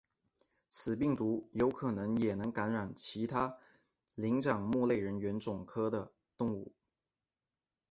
[0.67, 3.59] 此病毒有可能也能感染其他
[4.15, 6.73] 灵长目人猿总科的动物。